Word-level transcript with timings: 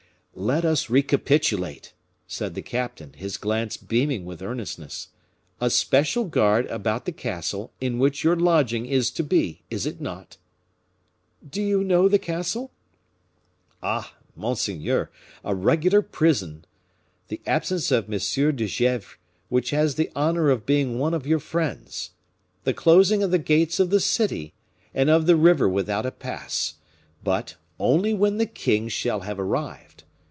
"Let 0.33 0.63
us 0.63 0.89
recapitulate," 0.89 1.91
said 2.25 2.55
the 2.55 2.61
captain, 2.61 3.11
his 3.13 3.35
glance 3.35 3.75
beaming 3.75 4.23
with 4.25 4.41
earnestness. 4.41 5.09
"A 5.59 5.69
special 5.69 6.23
guard 6.23 6.65
about 6.67 7.03
the 7.03 7.11
castle, 7.11 7.73
in 7.81 7.99
which 7.99 8.23
your 8.23 8.37
lodging 8.37 8.85
is 8.85 9.11
to 9.11 9.23
be, 9.25 9.61
is 9.69 9.85
it 9.85 9.99
not?" 9.99 10.37
"Do 11.47 11.61
you 11.61 11.83
know 11.83 12.07
the 12.07 12.17
castle?" 12.17 12.71
"Ah! 13.83 14.15
monseigneur, 14.35 15.11
a 15.43 15.53
regular 15.53 16.01
prison! 16.01 16.63
The 17.27 17.41
absence 17.45 17.91
of 17.91 18.05
M. 18.05 18.17
de 18.55 18.67
Gesvres, 18.67 19.17
who 19.49 19.61
has 19.71 19.95
the 19.95 20.09
honor 20.15 20.49
of 20.49 20.65
being 20.65 20.97
one 20.97 21.13
of 21.13 21.27
your 21.27 21.39
friends. 21.41 22.11
The 22.63 22.73
closing 22.73 23.21
of 23.21 23.31
the 23.31 23.37
gates 23.37 23.81
of 23.81 23.89
the 23.89 23.99
city, 23.99 24.53
and 24.93 25.09
of 25.09 25.25
the 25.25 25.35
river 25.35 25.67
without 25.67 26.05
a 26.05 26.11
pass; 26.11 26.75
but, 27.21 27.57
only 27.77 28.13
when 28.13 28.37
the 28.37 28.45
king 28.47 28.87
shall 28.87 29.19
have 29.19 29.37
arrived. 29.39 30.05